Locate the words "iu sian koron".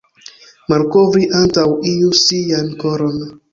1.93-3.25